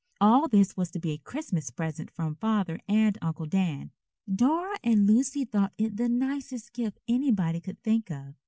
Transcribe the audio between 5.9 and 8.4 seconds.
the nicest gift anybody could think of.